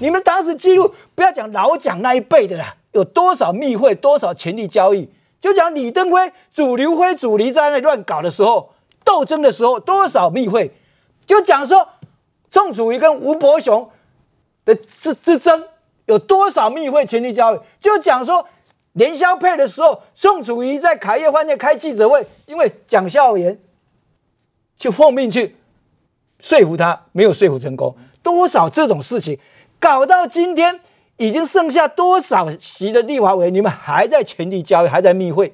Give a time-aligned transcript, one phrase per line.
[0.00, 5.08] 你们当时记录，不要讲老蒋那一辈的啦，有多少密会，多少权力交易，
[5.40, 8.74] 就讲李登辉、主刘辉、主黎在那乱搞的时候，
[9.04, 10.72] 斗争的时候，多少密会，
[11.26, 11.88] 就讲说
[12.50, 13.90] 宋楚瑜跟吴伯雄
[14.64, 15.64] 的之之争，
[16.06, 18.46] 有多少密会、权力交易，就讲说
[18.92, 23.58] 连萧配的时候，宋楚瑜在凯悦饭店开记者会，因为蒋孝严
[24.76, 25.56] 去奉命去
[26.38, 27.96] 说服他，没有说服成功。
[28.22, 29.38] 多少这种事情，
[29.80, 30.80] 搞到今天
[31.16, 35.52] 已经剩下多少席的立法委，你们还在权力交易，还在密会，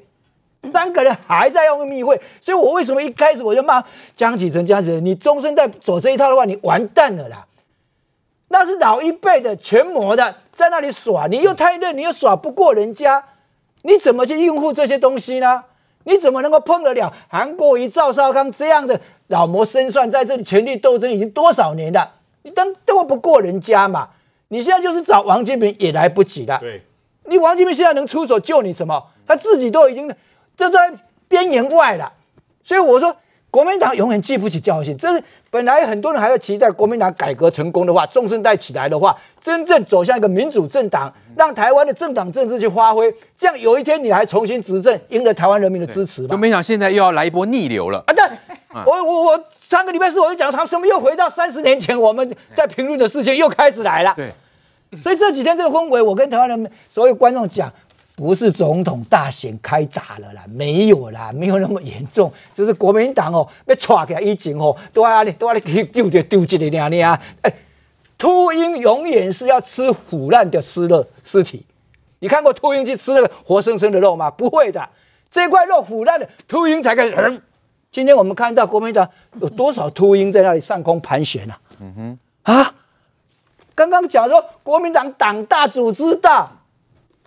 [0.73, 3.83] 三个人还在用密会，所以我为什么一开始我就骂
[4.15, 7.47] 江启臣、江启臣，你终身在走这一套的话，你完蛋了啦！
[8.49, 13.25] 那是老一辈的权谋的，在那里耍，你又太嫩，你又耍不过人家，
[13.83, 15.65] 你怎么去应付这些东西呢？
[16.05, 22.13] 你怎么能够碰得了韩国瑜、赵少康这样的老谋深算，在这里权力斗争已经多少年了？
[22.45, 24.09] 你当斗不过人家嘛？
[24.49, 26.59] 你现在就是找王金平也来不及了。
[26.61, 26.83] 对，
[27.25, 29.03] 你王金平现在能出手救你什么？
[29.27, 30.15] 他自己都已经
[30.55, 30.93] 这在
[31.27, 32.13] 边缘外了。
[32.63, 33.17] 所以我说，
[33.51, 34.95] 国民党永远记不起教训。
[34.99, 46.33] 这是本来很多人还在期待国民党改革成功的话，中生代起来的话，真正走向一个民主政党，让台湾的政党政治去发挥，这样有一天你还重新执政，赢得台湾人民的支持吧。
[46.33, 48.13] 就没想现在又要来一波逆流了啊！
[48.15, 48.39] 但
[48.87, 49.45] 我我我。
[49.65, 54.15] 上个礼拜四我就讲，他什么又回到三十年前我们在评论的事情又开始来了。
[54.15, 54.31] 对，
[55.03, 57.73] 所以这几天这个氛围，我跟台湾人所有观众讲，
[58.15, 67.21] 不是总统大选开打了啦，没有啦，没有那么严重，就是国民党哦被抓起来以前哦都要都要丢丢丢丢弃的那样啊。
[67.41, 67.53] 哎，
[68.19, 71.65] 秃鹰永远是要吃腐烂的尸肉尸体，
[72.21, 74.31] 你看过秃鹰去吃那个活生生的肉吗？
[74.31, 74.89] 不会的，
[75.31, 77.15] 这块肉腐烂的秃鹰才开始。
[77.15, 77.41] 呃
[77.95, 79.09] 今天我们看到国民党
[79.41, 81.57] 有多少秃鹰在那里上空盘旋啊？
[81.81, 81.95] 嗯
[82.43, 82.75] 哼，啊，
[83.73, 86.51] 刚刚讲说国民党党大组织大，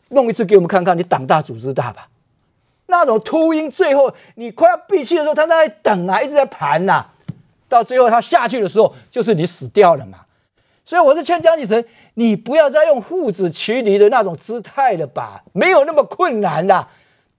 [0.09, 2.09] 弄一次给我们看看，你党大组织大吧？
[2.87, 7.13] 那种秃鹰最后你快要闭气的时候，他在那里等啊，一直在盘呐、啊，
[7.69, 10.17] 到最后他下去的时候，就是你死掉了嘛。
[10.83, 16.85] 所以我是劝江启臣，你不要再用父子骑驴的那种姿态了吧，没有那么困难的。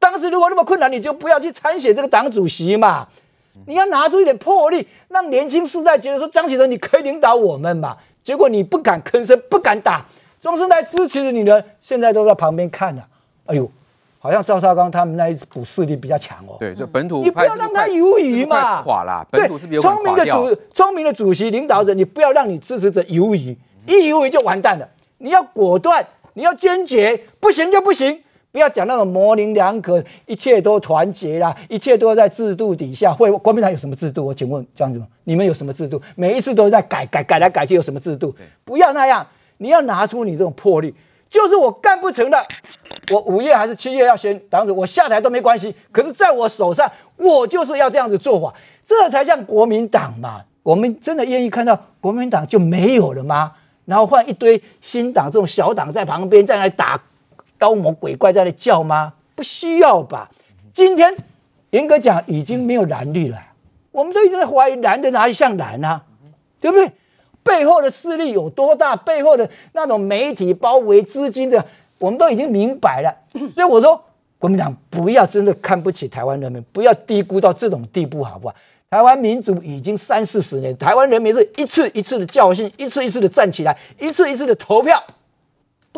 [0.01, 3.09] 当时如果那么困难，你就不要去参选这个党主席嘛。
[3.67, 7.97] 你要拿出一点魄力，让年轻世代觉得说张启臣你可以领导我们嘛。
[8.23, 10.05] 结果你不敢吭声，不敢打，
[10.41, 13.03] 中生代支持的你呢，现在都在旁边看了。
[13.47, 13.71] 哎呦，
[14.19, 16.57] 好像赵少康他们那一股势力比较强哦。
[16.61, 18.83] 对，就本土你不要让他犹豫嘛。
[18.83, 24.87] 垮了，本土是比聪明的主聪明的主席领导者，你不要让你支持者犹豫，一犹豫就完蛋了。
[25.19, 28.23] 你要果断，你要坚决，不行就不行。
[28.51, 33.13] 不要讲那种模棱两可，一切都团结啦，一切都在制度底下。
[33.13, 34.25] 会国民党有什么制度？
[34.25, 35.07] 我请问这样子吗？
[35.25, 36.01] 你们有什么制度？
[36.17, 38.35] 每一次都在改改改来改去，有什么制度？
[38.65, 39.27] 不要那样，
[39.59, 40.95] 你要拿出你这种魄力。
[41.29, 42.43] 就是我干不成了，
[43.13, 45.75] 我五月还是七月要选党主，我下台都没关系。
[45.93, 48.55] 可是在我手上，我就是要这样子做法，
[48.87, 50.41] 这才像国民党嘛。
[50.63, 53.53] 我们真的愿意看到国民党就没有了吗？
[53.85, 56.99] 然后换一堆新党这种小党在旁边在那里打。
[57.61, 59.15] 妖魔鬼怪在那叫吗？
[59.35, 60.31] 不需要吧。
[60.73, 61.17] 今天
[61.71, 63.39] 严格讲已经没有蓝绿了，
[63.91, 66.03] 我们都一直在怀疑蓝的哪里像蓝啊？
[66.61, 66.91] 对不对？
[67.43, 68.95] 背后的势力有多大？
[68.95, 71.65] 背后的那种媒体包围资金的，
[71.99, 73.15] 我们都已经明白了。
[73.55, 74.03] 所以我说，
[74.39, 78.55] 国民党不要真的看不起台湾人民，不要低估到这种地步，好不好？
[78.91, 85.03] 台湾民主已经三四十年，台湾人民是一次一次的教训，一次一次的站起来，一次一次的投票。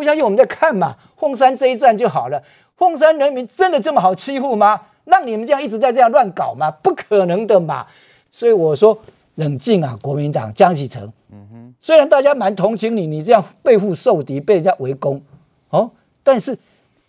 [0.01, 0.97] 不相信我们再看嘛？
[1.17, 2.43] 凤山这一战就好了。
[2.77, 4.81] 凤山人民真的这么好欺负吗？
[5.05, 6.71] 让你们这样一直在这样乱搞吗？
[6.83, 7.87] 不可能的嘛！
[8.33, 8.99] 所以我说
[9.35, 11.03] 冷静啊，国民党江启臣。
[11.31, 15.21] 嗯哼，虽然大家蛮同情你，你这样背负受敌，被人家围攻，
[15.69, 15.91] 哦，
[16.23, 16.57] 但是。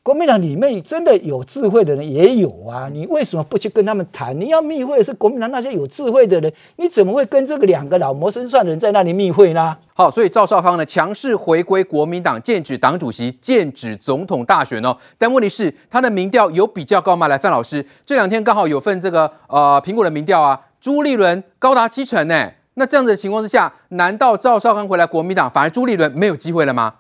[0.04, 4.38] 国民党里面真的有智慧的人也有啊，你为什么不去跟他们谈？
[4.40, 9.78] 你要密会是国民党那些有智慧的人，你怎么会跟这个两个老谋深算的人在那里密会呢？
[9.94, 14.98] 好，所以赵少康呢强势回归国民党，剑指党主席，剑指总统大选哦。
[15.20, 17.28] 但问题是他的民调有比较高吗？
[17.28, 22.50] 来，范老师，这两天刚好有份这个呃苹果的民调啊，朱立伦高达七成呢。
[22.74, 26.96] 那这样子的情况之下，难道赵少康回来国民党，反而朱立伦没有机会了吗？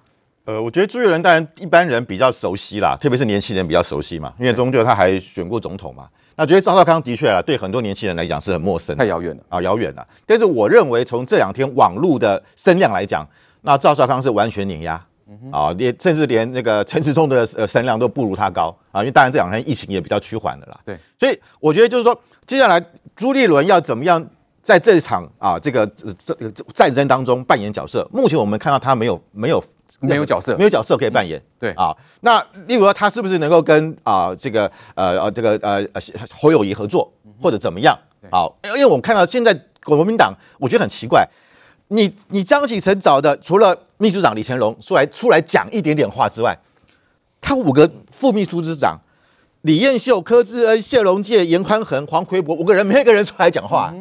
[0.46, 6.08] 呃，我觉得朱立伦当然一般人比较熟悉啦，特别是年轻人比较熟悉嘛，因为终究他还选过总统嘛。
[6.36, 10.08] 那觉得赵少康的确啊，对很多年轻人来讲是很陌生，太遥远了啊，遥远了。
[10.26, 13.28] 但是我认为从这两天网络的声量来讲，
[13.62, 14.94] 那赵少康是完全碾压
[15.52, 19.02] 啊，连甚至连那个陈时中的呃声量都不如他高啊。
[19.02, 20.80] 因为当然这两天疫情也比较趋缓了啦。
[20.84, 22.84] 对，所以我觉得就是说，接下来
[23.16, 24.26] 朱立伦要怎么样
[24.64, 28.10] 在这一场啊这个这这战争当中扮演角色。
[28.12, 29.64] 目前我们看到他没有没有
[30.00, 31.40] 没有角色，没有角色可以扮演。
[31.40, 35.86] 嗯、对啊，那例如说他是不是能够跟啊这个呃呃这个呃
[36.32, 37.12] 侯友谊合作
[37.42, 37.98] 或者怎么样？
[38.30, 39.54] 啊，因为我们看到现在
[39.84, 41.28] 国民党，我觉得很奇怪，
[41.90, 46.58] 你你江启臣找的除了秘书长李乾龙出来出来讲一点点话之外，
[47.40, 49.00] 他五个副秘书长。
[49.64, 53.94] 李彦秀、柯志恩、谢龙介、严宽恒、黄奎博五个人，没有一个人出来讲话。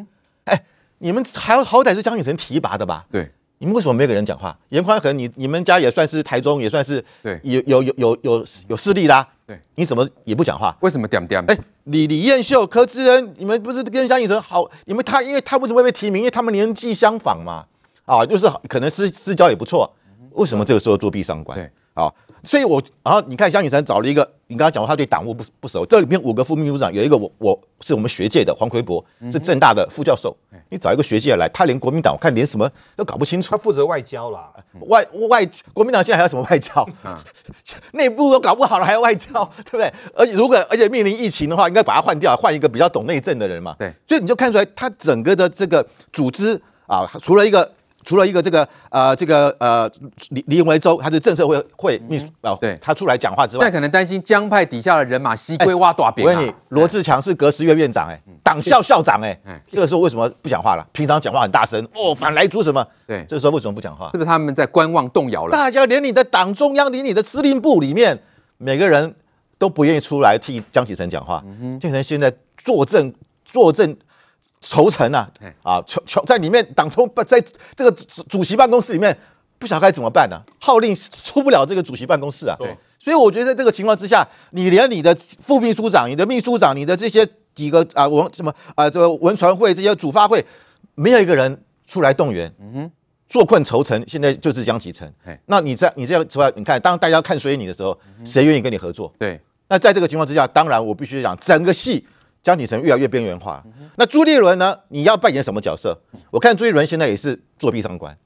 [0.44, 0.64] 哎、欸，
[1.00, 3.04] 你们还好歹是江启臣提拔的吧？
[3.12, 3.30] 对，
[3.62, 4.58] 你们为什么没有个人讲话？
[4.70, 9.26] 严宽恒，你你们家也算是台中，也算是对，有有有有有有势力啦。
[9.46, 10.74] 对，你怎么也不讲话？
[10.80, 11.44] 为什么点点？
[11.46, 11.54] 哎，
[11.84, 14.64] 李李彦秀、柯志恩，你们不是跟江启臣好？
[14.86, 16.20] 你们他因为他为什么会被提名？
[16.20, 17.66] 因为他们年纪相仿嘛。
[18.06, 19.94] 啊，就是可能私私交也不错。
[20.30, 21.58] 为什么这个时候作壁上观？
[21.58, 22.10] 对，啊，
[22.42, 24.26] 所以我然后你看江启臣找了一个。
[24.50, 25.86] 你刚刚讲过，他对党务不不熟。
[25.86, 30.36] 这里面五个副秘书长有一个我我是我们学界的黄奎博，是政大的副教授。
[30.70, 33.52] 你找一个学界来，他连国民党我看连什么都搞不清楚。
[33.52, 34.52] 他负责外交啦，
[34.88, 36.84] 外外国民党现在还有什么外交？
[37.92, 39.92] 内部都搞不好了，还要外交，对不对？
[40.16, 43.76] 而且如果而且面临疫情的话，应该把他换掉，换一个比较懂内政的人嘛。
[43.78, 47.70] 对，所以你就看出来，他整个的这个组织啊，除了一个。
[48.04, 49.90] 除了一个这个呃这个呃
[50.30, 56.24] 李李维洲，他是政策会会秘书啊，对，他出来讲话之外，现在可能担心江派底下的人马西归挖大饼。
[56.24, 59.38] 我问你，罗志强是革实院院长哎，党校校长哎，
[59.70, 60.86] 这个时候为什么不讲话了？
[60.92, 62.86] 平常讲话很大声哦，反来猪什么？
[63.06, 64.08] 对，这个时候为什么不讲话？
[64.10, 65.52] 是不是他们在观望动摇了？
[65.52, 68.18] 大家连你的党中央，连你的司令部里面，
[68.56, 69.14] 每个人
[69.58, 71.44] 都不愿意出来替江启臣讲话。
[71.78, 73.14] 江启臣现在坐镇
[73.44, 73.96] 坐镇。
[74.60, 75.28] 筹诚啊，
[75.62, 77.42] 啊，求求在里面党中不在
[77.74, 79.16] 这个主主席办公室里面，
[79.58, 80.44] 不晓得该怎么办呢、啊？
[80.58, 90.44] 号令出不了这个主席办公室啊，对，所以我觉得在这个情况之下，你连你的副秘书长、你的秘书长、你的这些几个啊文什么啊这个文传会这些主发会，
[90.94, 92.90] 没有一个人出来动员，嗯哼，
[93.28, 95.10] 坐困愁城，现在就是江启臣，
[95.46, 99.10] 那你在你这样出来，你看当大家看衰你的时候，谁愿意跟你合作？
[99.18, 102.06] 对，那在这个情况之下，当然我必须讲整个戏。
[102.42, 103.62] 江启臣越来越边缘化，
[103.96, 104.74] 那朱立伦呢？
[104.88, 105.94] 你要扮演什么角色？
[106.30, 108.16] 我看朱立伦现在也是作壁上观，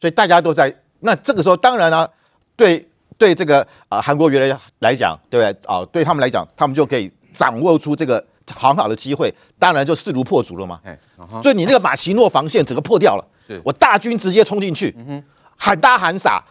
[0.00, 0.74] 所以大家都在。
[1.00, 2.10] 那这个时候，当然呢、啊，
[2.56, 2.84] 对
[3.16, 5.84] 对这个啊韩国瑜来来讲，对不对啊？
[5.92, 8.22] 对他们来讲，他们就可以掌握出这个
[8.52, 10.80] 很好的机会，当然就势如破竹了嘛。
[11.40, 13.24] 所以你那个马奇诺防线整个破掉了，
[13.62, 14.94] 我大军直接冲进去，
[15.56, 16.44] 喊打喊杀，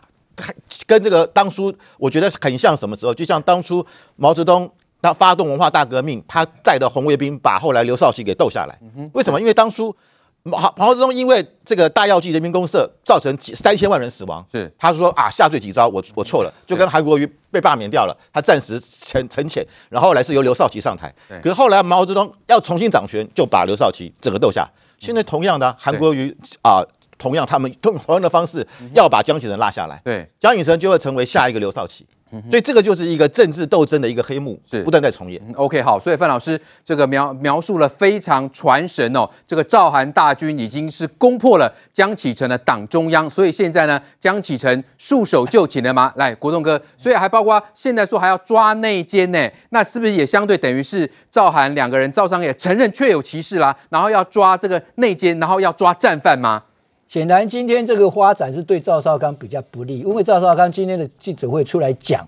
[0.88, 3.14] 跟这个当初我觉得很像什么时候？
[3.14, 3.86] 就像当初
[4.16, 4.72] 毛泽东。
[5.02, 8.78] 他发动文化大革命，他带的红卫兵把后来刘少奇给斗下来。
[9.14, 9.40] 为什么？
[9.40, 9.96] 因为当初
[10.44, 21.14] 毛毛泽东因为这个大药剂人民公社造成几三千万人死亡，是他说啊下罪己招，我我错了，就跟韩国瑜被罢免掉了，他暂时沉沉潜，然后后来是由刘少奇上台。
[21.42, 24.70] 可是后来毛泽东要重新掌权，就把刘少奇整个斗下。
[24.98, 26.84] 现在同样的韩国瑜啊，
[27.18, 32.06] 同样他们用同样的方式要把江启臣拉下来，对，江启臣就会成为下一个刘少奇。
[32.50, 35.42] 所以这个就是一个政治斗争的一个黑幕，是不断在重演。
[35.56, 46.14] OK，好，所以范老师这个描描述了非常传神哦，这个赵韩大军已经是攻破了江启臣的党中央，所以现在呢，江启臣束手就擒了吗？
[46.18, 56.62] 来，国栋哥，所以还包括现在说还要抓内奸呢，那是不是也相对等于是赵韩两个人，赵商也承认确有其事啦，然后要抓这个内奸，然后要抓战犯吗？
[57.10, 62.28] 显然，今天这个发展是对赵少康比较不利，因为赵少康今天的记者会出来讲，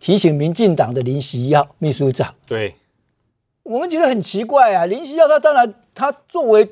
[0.00, 2.34] 提醒民进党的林夕耀秘书长。
[2.48, 2.74] 对，
[3.62, 6.68] 我们觉得很奇怪啊，林夕耀他当然他作为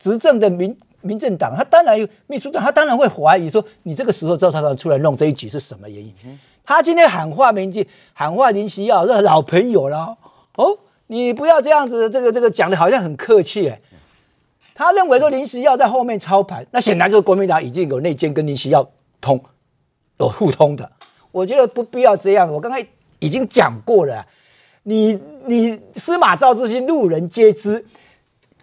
[0.00, 6.12] 执政的民民政党，他当然有秘书长，他当然会怀疑说，你这个时候赵少康出来弄这一局是什么原因？
[6.24, 10.16] 嗯、他今天喊话民进，喊话林夕耀，是老朋友了
[10.56, 10.76] 哦，
[11.06, 13.80] 你不要这样子，这个这个讲的好像很客气哎。
[14.78, 18.86] 他认为说林时耀在后面操盘，那显然就是国民党已经有内奸跟林时耀
[19.22, 19.42] 通
[20.18, 20.92] 有互通的。
[21.32, 22.52] 我觉得不必要这样。
[22.52, 22.86] 我刚才
[23.18, 24.26] 已经讲过了，
[24.82, 27.86] 你你司马昭之心，路人皆知。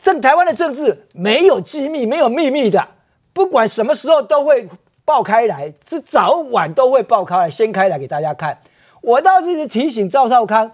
[0.03, 2.87] 政台湾的政治没有机密，没有秘密的，
[3.33, 4.69] 不管什么时候都会
[5.03, 8.59] 爆开来，是早晚都会爆开来，掀开来给大家看。
[9.01, 10.71] 我倒是提醒赵少康，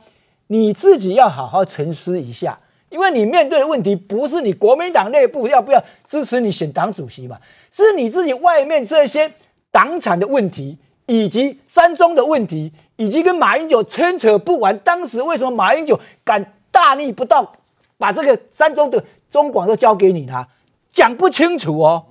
[0.48, 2.60] 你自己要好好沉思一下。
[2.90, 7.38] 因为你面对的问题不是你国民党内部要不要支持你选党主席嘛，
[7.72, 9.32] 是你自己外面这些
[9.72, 14.78] 党产的问题，以及三中的问题，以及跟马英九牵扯不完。
[14.80, 17.54] 当时为什么马英九敢大逆不道，
[17.98, 20.46] 把这个三中的中广都交给你呢？
[20.92, 22.04] 讲不清楚哦。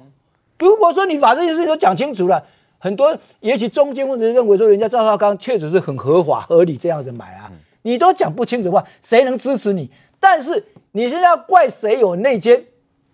[0.60, 2.44] 如果说你把这些事情都讲清楚了，
[2.78, 7.50] 很多也许中间或者认为说人家赵少康确实是很合法合理这样子买啊，
[7.82, 9.90] 你都讲不清楚的话，谁能支持你？
[10.20, 12.64] 但是你现在要怪谁有内奸？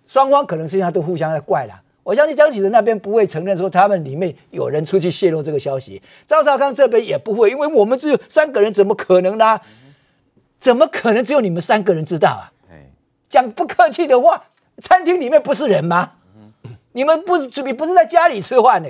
[0.06, 1.80] 双方可能现在都互相在怪了。
[2.02, 9.58] 我相信江启臣那边不会承认说他们里面有人出去泄露这个消息，赵少康这边也不会，因为我们只有三个人，怎么可能呢？
[10.58, 12.52] 怎么可能只有你们三个人知道啊？
[13.28, 14.44] 讲不客气的话，
[14.82, 16.12] 餐厅里面不是人吗？
[16.92, 18.88] 你们不是你不是在家里吃饭呢？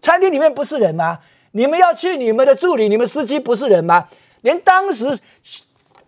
[0.00, 1.18] 餐厅里面不是人吗？
[1.52, 4.06] 你们要去你们的助理，你们司机不是人吗？
[4.42, 5.18] 连当时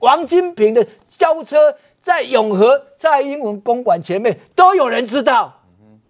[0.03, 5.63] 王金平的轿车在永和蔡英文公馆前面都有人知道，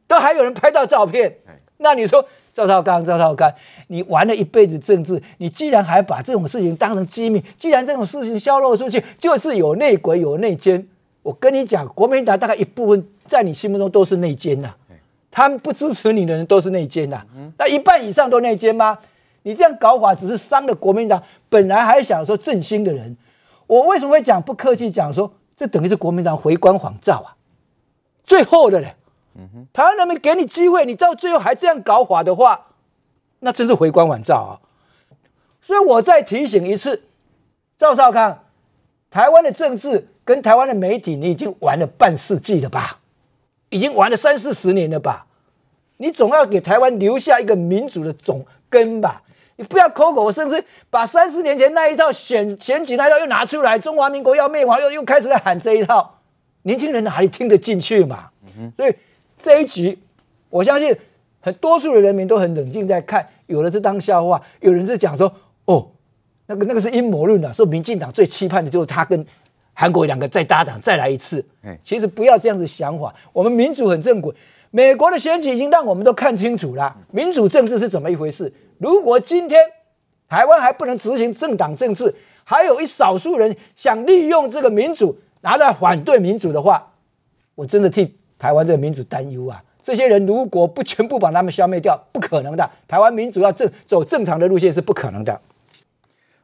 [0.07, 1.37] 都还有人拍到照片。
[1.77, 3.53] 那你说赵少康，赵少康，
[3.89, 10.89] 你玩了一辈子政治，你既然还把这种事情当成机密，既然这种事情销露出去，就是有内鬼有内奸。
[11.23, 14.71] 我跟你讲，国民党大概一部分在你心目中都是内奸呐，
[15.31, 17.23] 他们不支持你的人都是内奸呐。
[17.59, 18.99] 那一半以上都内奸吗？
[19.43, 23.15] 你这样搞法只是伤了国民党本来还想说振兴的人。
[23.67, 27.37] 我为什么会讲不客气讲说，这等于是国民党回光返照啊？
[28.25, 28.95] 最后的嘞，
[29.73, 32.69] 台湾人民给你机会，你到最后还这样搞法的话，
[33.41, 34.53] 那真是回光返照啊！
[35.61, 37.05] 所以我再提醒一次，
[37.77, 38.45] 赵少康，
[39.11, 43.01] 台湾的政治跟台湾的媒体，你已经玩了半世纪了吧？
[43.71, 45.27] 已经玩了三四十年了吧？
[45.97, 49.22] 你总要给台湾留下一个民主的种根吧？
[49.57, 56.19] 你不要口口声声把三十年前那一套选选举那一套又拿出来，中华民国要灭亡，又又开始在喊这一套，
[56.63, 58.31] 年轻人哪里听得进去嘛？
[58.77, 58.95] 所以
[59.41, 59.99] 这一局，
[60.49, 60.97] 我相信
[61.41, 65.33] 很多数的人民都很冷静在看，有的是当笑话，有人是讲说，
[65.67, 65.89] 哦，
[66.47, 69.25] 那个那个是阴谋论啊，说民进党最期盼的就是他跟
[69.75, 71.45] 韩国两个再搭档再来一次。
[71.83, 74.35] 其实不要这样子想法，我们民主很正轨，
[74.71, 78.53] 美国的选举已经让我们都看清楚了，民主政治是怎么一回事。
[78.83, 79.63] 如果今天
[80.29, 82.13] 台湾还不能执行政党政治，
[82.43, 86.95] 还有一少数人想利用这个民主拿来反对民主的话，
[87.55, 89.63] 我真的替台湾这个民主担忧啊！
[89.81, 92.69] 这些人如果不全部把他们消灭掉，不可能的。
[92.89, 95.41] 台湾民主要正走正常的路线是不可能的。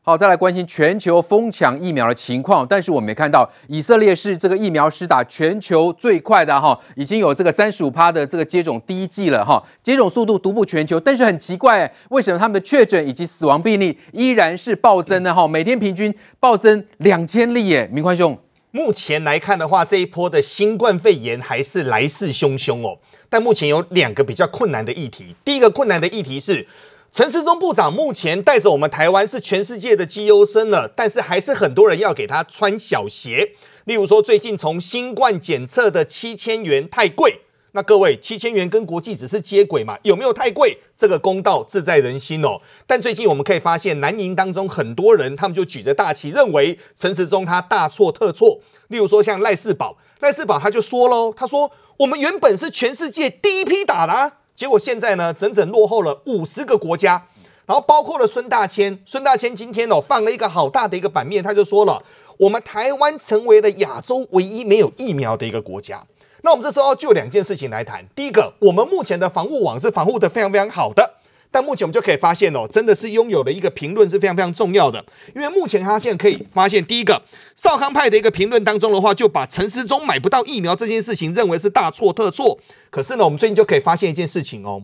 [0.08, 2.66] 好，再来关心全球疯抢疫苗的情况。
[2.66, 10.98] 但是我们看到以色列是这个疫苗施打全球最快的哈，已经有这个三十五趴的这个接种第一剂了哈，接种速度独步全球。
[10.98, 15.34] 但是很奇怪，为什么他们的确诊以及死亡病例依然是暴增呢？
[15.34, 17.86] 哈，每天平均暴增两千例耶。
[17.92, 18.38] 明宽兄，
[18.70, 22.96] 目前来看的话，这一波的新冠肺炎还是来势汹汹哦。
[23.28, 26.66] 但目前有两个比较困难的议题，第一个困难的议题是。
[27.10, 33.54] 陈时中部长目前带着我们台湾是全世界的绩优生了，但是还是很多人要给他穿小鞋。
[33.86, 37.40] 例如说，最近从新冠检测的七千元太贵，
[37.72, 40.78] 那各位七千元跟国际只是接轨嘛，有没有太贵？
[40.96, 42.60] 这个公道自在人心哦。
[42.86, 48.60] 但最近我们可以发现，南营当中很多人他们就举着大旗，认为陈时中他大错特错。
[48.88, 54.32] 例如说像赖世宝，赖世宝他就说喽，他说我们原本是全世界第一批打的啊。
[54.58, 57.24] 结果现在呢，整整落后了五十个国家，
[57.64, 58.98] 然后包括了孙大千。
[59.06, 62.02] 孙大千今天哦放了一个好大的一个版面，他就说了，
[62.40, 66.04] 我们台湾成为了亚洲唯一没有疫苗的一个国家。
[66.42, 68.04] 那我们这时候就两件事情来谈。
[68.16, 71.08] 第一个，我们目前的防护网是防护的非常非常好的。
[71.50, 75.02] 但目前我们就可以发现哦，真的是拥有了一个评论是非常非常重要的，
[75.34, 77.22] 因为目前他现在可以发现，第一个
[77.56, 82.58] 少康派的一个评论当中的话，就把陈时中买不到疫苗这件事情认为是大错特错。
[82.90, 84.82] 可是呢，我们最近就可以发现一件事情哦，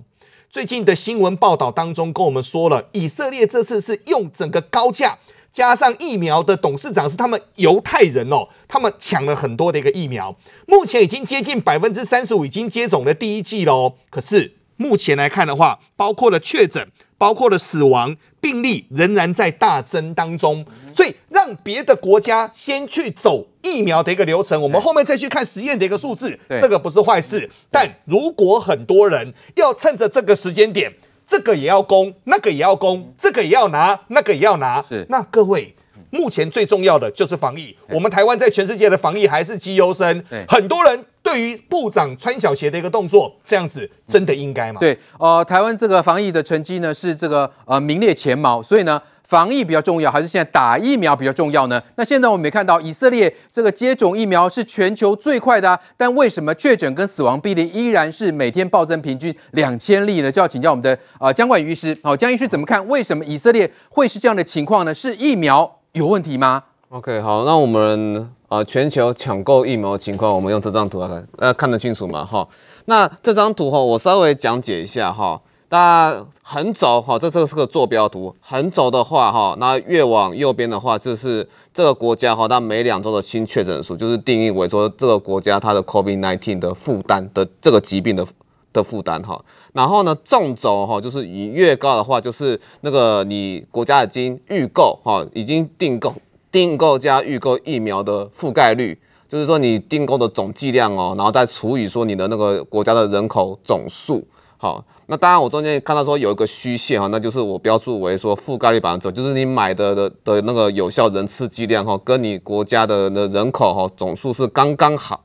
[0.48, 5.18] 最近的新闻报道当中跟我们说了，以色列这次是用整个高价
[5.52, 10.34] 加上疫苗的董事长是他们犹太人哦，他们抢了很多的一个疫苗，
[10.66, 14.54] 目前已经接近百分之三十五已经接种了第一剂喽，可是。
[14.76, 20.64] 目前来看的话，包括了确诊，包括了死亡病例，仍然在大增当中。
[20.92, 27.50] 所以，让别的国家先去走疫苗的一个流程，我们后面再去看实验的一个数字，这个不是坏事。
[27.70, 30.92] 但如果很多人要趁着这个时间点，
[31.26, 35.74] 这个也要攻，那个也要攻，这个也要拿，那个也要拿，那各位。
[36.10, 37.76] 目前最重要的就是防疫。
[37.88, 40.24] 我们台湾在全世界的防疫还是绩优生。
[40.46, 44.78] 很多人对于部长穿小鞋的一个动作，这样子真的应该吗？
[44.78, 51.82] 对，呃，台湾这个防疫的成绩呢是这个呃名列前茅，所以呢防疫比较重要，还是现在打疫苗比较重要呢？
[51.96, 60.30] 那现在我们也看到以色列这个接种疫苗是全球最快的啊，但为什么确诊跟死亡病例依然是每天暴增，平均两千例呢？
[60.30, 61.96] 就要请教我们的呃姜冠宇医师。
[62.02, 62.86] 好，姜医师怎么看？
[62.86, 64.92] 为什么以色列会是这样的情况呢？
[64.92, 65.80] 是疫苗？
[65.92, 72.24] 有问题吗？OK，好，那我们啊、呃，全球抢购疫苗情况，我们用这张图来看，大家看得清楚吗？
[72.24, 72.46] 哈，
[72.84, 75.40] 那这张图哈，我稍微讲解一下哈。
[75.70, 78.32] 那横轴哈，这这个是个坐标图。
[78.40, 88.24] 横轴的话哈，那越往右边的话，就是这个国家哈，它每两周的新确诊数，就是定义为说这个国家它的 COVID-19 的负担的这个疾病的
[88.72, 89.44] 的负担哈。
[89.72, 96.14] 然后呢，纵轴哈，就是以越高的话，就是那个你国家已经预购哈，已经订购
[96.54, 98.96] 订购加预购疫苗的覆盖率，
[99.28, 104.24] 就是说你订购的总剂量哦，然后再除以说你的那个国家的人口总数。
[104.56, 115.23] 好，那当然我中间看到说有一个虚线哈，那就是我标注为说覆盖率百分之，就是你买的的的那个有效人次剂量哈，跟你国家的的人口哈总数是刚刚好。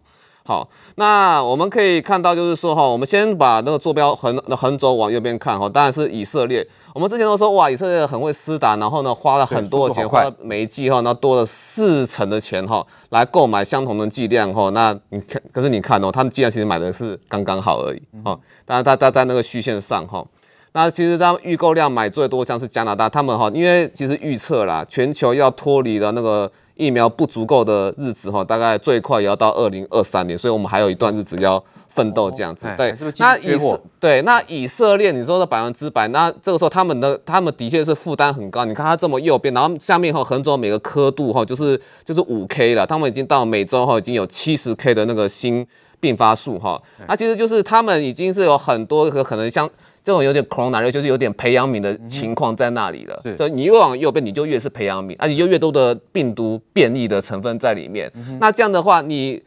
[0.50, 6.68] 好，那我们可以看到，就是说哈，我们先把那个坐标横横轴往右边看哈，当然是以色列。
[6.96, 14.72] 我们之前都说哇，以色列很会施打，然后呢花了很多的钱，花了每一季哈，那多了四成的钱哈，来购买相同的剂量哈。
[14.72, 18.36] 那你看，可是你看哦，他们剂量其实买的是刚刚好而已哈。
[18.65, 20.25] 当然，他他在那个虚线上哈，
[20.72, 26.51] 那其实他们预购量买最多像是加拿大，他们哈，因为其实预测啦，全球要脱离了那个。
[26.80, 32.66] 疫苗不足够的日子哈，大概最快也要到二零二三年，所以我们还有一段日子要奋斗这样子。
[32.78, 38.64] 对，那以色对那以色列，你说的百分之百，那这个时候他们的他们的确是负担很高。
[38.64, 45.68] 你看它这么右边，然后下面哈横轴每个刻度哈就是就是五 K 了，他们已经到每周哈已经有七十 K 的那个新
[46.00, 49.70] 并发数哈，那其实就是他们已经是有很多个可能像。
[50.01, 53.22] 这种有点 corona 就是有点培养皿的情况在那里了。
[53.38, 58.12] 对，你越往右边，你就越是培养皿，而且就越多的病毒变异的成分在里面。
[58.39, 59.44] 那这样的话，你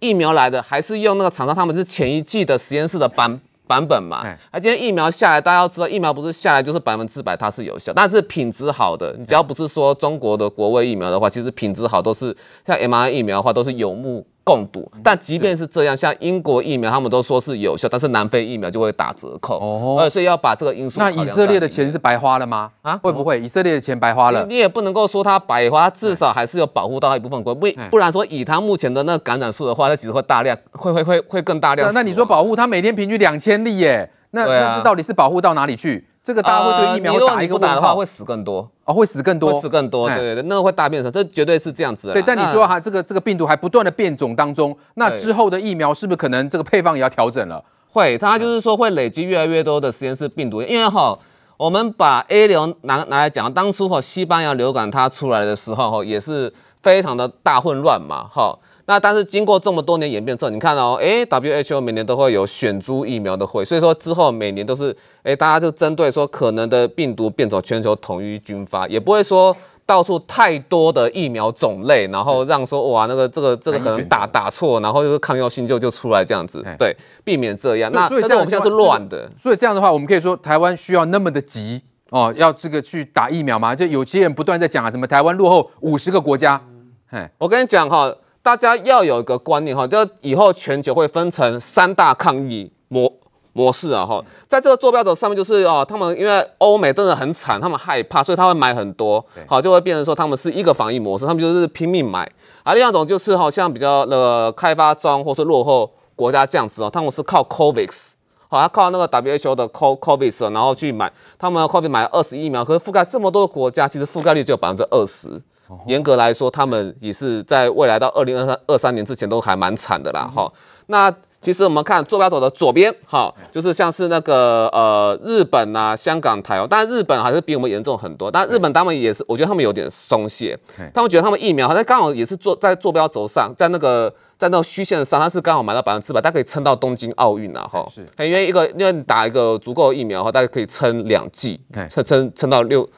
[0.00, 4.22] 疫苗来的还是用那个厂商他们是前一季的实验室的版版本嘛？
[4.50, 21.00] 而今天疫苗下来，大家要知道，疫苗不是下来就是百分之百它是有效，但是品质好的，你只要不是说中国的国卫疫苗的话，其实品质好都是像 mRNA 疫苗的话都是有目共睹，但即便是这样，像英国疫苗，他们都说是有效，但是南非疫苗就会打折扣哦，所以要把这个因素。
[21.00, 22.70] 那以色列的钱是白花了吗？
[22.82, 24.44] 啊，会不会以色列的钱白花了？
[24.46, 31.90] 你也不能够说它白花，至少还是有保护到一部分国，不不然说以它目前的那个感染数的话，它其实会大量，会会会会更大量。
[31.94, 34.10] 那你说保护它每天平均两千例耶？
[34.32, 36.06] 那那这到底是保护到哪里去？
[36.24, 37.68] 这个大家会对疫苗打一个问号。
[37.68, 40.08] 打的话会死更多哦，会死更多，会死更多。
[40.08, 42.14] 对对对，那个会大变成，这绝对是这样子的。
[42.14, 47.62] 对，但你说哈，这个这个病毒还不断的变种当中，那之后的疫苗是不是可能这个配方也要调整了？
[47.90, 51.18] 会，它就是说会累积越来越多的实验室病毒，因为哈，
[51.58, 56.50] 我们把 A 流拿拿来讲，当初哈西班牙流感它出来的时候哈，也是
[56.82, 58.58] 非常的大混乱嘛，哈。
[58.86, 76.94] 那但是经过这么多年演变之后，你看哦，诶，WHO 每年都会有选株疫苗的会，所以说之后每年都是，诶，大家就针对说可能的病毒变种，全球统一均发，也不会说到处太多的疫苗种类，然后让说哇那个这个这个可能打打错，然后就是抗药性就就出来这样子，对，
[77.24, 77.90] 避免这样。
[77.90, 83.74] 那所以这种现在是乱的，所以这样的话，我们可以说台湾需要那么的急哦，要这个去打疫苗吗？
[83.74, 86.60] 就有些人不断在讲啊，什么台湾落后五十个国家，
[87.08, 88.14] 嘿，我跟你讲哈。
[88.44, 93.10] 大家要有一个观念哈，就以后全球会分成三大抗疫模
[93.54, 102.30] 模式啊哈，在这个坐标轴上面就是哦，他们因为欧美真的很惨，他们害怕，所以他会买很多，好就会变成说他们是一个防疫模式，他们就是拼命买，
[102.64, 108.10] 而另外一种就是好像比较那个开发中或是落后国家这样子哦，他们是靠 COVAX，
[108.48, 115.40] 好，他靠那个 WHO 的 COVID，然后去买，他们 COVID 买了二十疫苗，可是覆盖这么多的国家，其实覆盖率只有百分之二十。
[115.86, 120.52] 严格来说，他们也是在未来到二零二三二三年之前都还蛮惨的啦，哈、嗯。
[120.86, 128.30] 那其实我们看坐标轴的左边，哈，就是像是那个呃日本啊、香港、台湾，但日本还是比我们严重很多。
[128.30, 130.58] 但日本他们也是，我觉得他们有点松懈，
[130.94, 137.86] 他们觉得他们疫苗好像刚好也是坐在坐标轴上，在那个在那个虚线上，它是刚好买到百分之百，大概可以撑到东京奥运了，哈。
[137.94, 142.88] 是，因为一个因为你打一个足够的疫苗的话，大概可以撑两季，撑撑撑到六。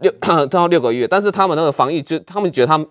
[0.00, 0.12] 六
[0.48, 2.86] 到六个月，但是他们那个防疫就他们觉得他们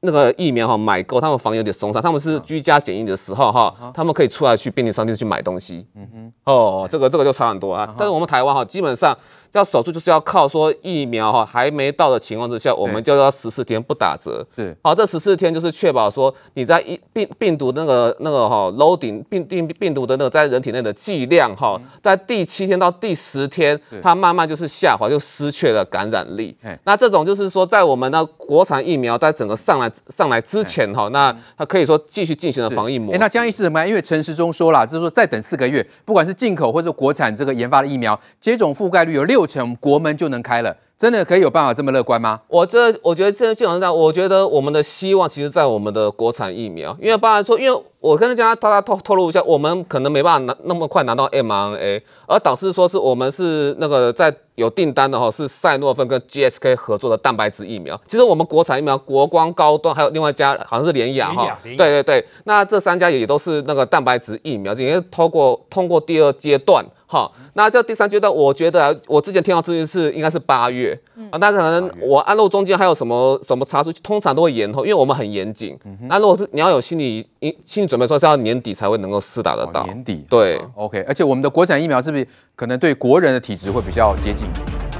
[0.00, 2.02] 那个疫苗哈买够，他们防疫有点松散。
[2.02, 5.86] 他们是居家检疫的时候哈，他们可以出来去便利商店去买东西。
[5.94, 7.94] 嗯哼，哦，这个这个就差很多啊。
[7.98, 9.16] 但是我们台湾哈，基本上。
[9.52, 14.46] 要守住，就是要靠说疫苗哈还没到的情况之下，我们就要十四天不打折。
[14.54, 26.56] 是，好，这十四天就是确保说你在一病病毒那个那个哈 loading 病病病毒的那个在人体内的剂量哈，在第七天到第十天，它慢慢就是下滑，就失去了感染力。
[26.84, 33.18] 那这种就是说，在我们的国产疫苗在整个上来上来之前哈，那它可以说继续进行了防疫模式。
[33.18, 33.88] 那江医师怎么样？
[33.88, 39.39] 因为陈时中说了，就是说再等四个月，不管是进口或者国产这个研发的疫苗，接种覆盖率有六。
[39.40, 42.40] 六成国门就能开了，真的可以有办法这么乐观吗？
[42.46, 57.98] 我这我觉得这基本上，我觉得我们的希望其实在我们的国产疫苗，因为包含说，因为我跟大家大家透透露一下，我们可能没办法拿那么快拿到 mRNA，而导致说是我们是那个在有订单的哈，是赛诺芬跟 GSK 合作的蛋白质疫苗。
[58.06, 66.84] 其实我们国产疫苗，国光高端还有另外一家好像是联亚哈，对对对，那这三家也都是那个蛋白质疫苗，也是通过通过第二阶段。
[67.12, 75.76] 好，那这第三阶段，我觉得我之前听到这件事应该是八月，嗯、啊，那可能我安陆中间还有什么什么查出，通常都会延后，因为我们很严谨。
[75.84, 77.28] 嗯、哼那如果是你要有心理
[77.64, 79.80] 心理准备，说是要年底才会能够试打得到。
[79.80, 81.04] 哦、年底，对、哦、，OK。
[81.08, 84.46] 而且我们的国产疫苗是不是可能对国人的体质会比较接近？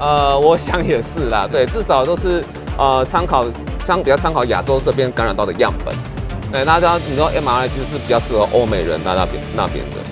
[0.00, 2.42] 呃，我想也是啦，对，至少都是
[2.76, 3.46] 呃参考
[3.86, 5.94] 参比较参考亚洲这边感染到的样本。
[6.50, 10.09] 对，那这样你说 mRNA 其实是比较适合欧美人那那边那边的。